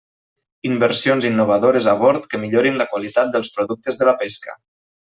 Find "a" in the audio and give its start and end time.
1.93-1.95